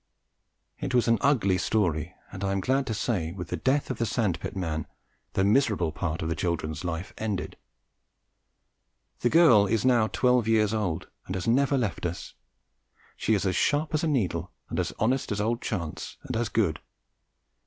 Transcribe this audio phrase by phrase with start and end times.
[0.79, 3.99] It was an ugly story, and I am glad to say with the death of
[3.99, 4.87] the sand pit man
[5.33, 7.55] the miserable part of the children's life ended.
[9.19, 12.33] The girl is now twelve years old and has never left us.
[13.15, 16.49] She is as sharp as a needle and as honest as old Chance and as
[16.49, 16.79] good.